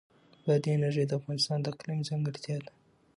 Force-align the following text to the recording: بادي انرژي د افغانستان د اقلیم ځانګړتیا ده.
بادي 0.45 0.69
انرژي 0.75 1.03
د 1.07 1.11
افغانستان 1.19 1.57
د 1.61 1.65
اقلیم 1.73 1.99
ځانګړتیا 2.09 2.57
ده. 2.65 2.71